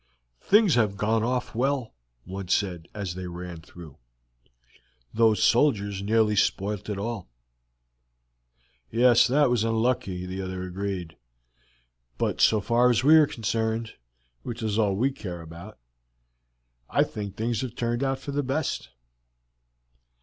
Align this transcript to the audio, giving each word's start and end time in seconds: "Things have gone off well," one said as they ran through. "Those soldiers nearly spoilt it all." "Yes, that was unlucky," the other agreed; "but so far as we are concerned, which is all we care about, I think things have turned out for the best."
"Things 0.41 0.73
have 0.73 0.97
gone 0.97 1.21
off 1.21 1.53
well," 1.53 1.93
one 2.23 2.47
said 2.47 2.87
as 2.91 3.13
they 3.13 3.27
ran 3.27 3.61
through. 3.61 3.99
"Those 5.13 5.43
soldiers 5.43 6.01
nearly 6.01 6.35
spoilt 6.35 6.89
it 6.89 6.97
all." 6.97 7.29
"Yes, 8.89 9.27
that 9.27 9.51
was 9.51 9.63
unlucky," 9.63 10.25
the 10.25 10.41
other 10.41 10.63
agreed; 10.63 11.17
"but 12.17 12.41
so 12.41 12.59
far 12.61 12.89
as 12.89 13.03
we 13.03 13.15
are 13.15 13.27
concerned, 13.27 13.91
which 14.41 14.63
is 14.63 14.79
all 14.79 14.95
we 14.95 15.11
care 15.11 15.43
about, 15.43 15.77
I 16.89 17.03
think 17.03 17.35
things 17.37 17.61
have 17.61 17.75
turned 17.75 18.03
out 18.03 18.17
for 18.17 18.31
the 18.31 18.41
best." 18.41 18.89